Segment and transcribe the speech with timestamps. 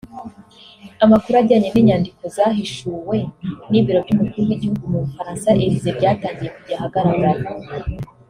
[1.05, 3.17] Amakuru ajyanye n’inyandiko zahishuwe
[3.69, 7.43] n’ibiro by’umukuru w’igihugu mu Bufaransa (Elysée) byatangiye kujya ahagaragara